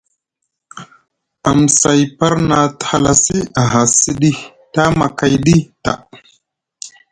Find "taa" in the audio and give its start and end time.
5.83-5.99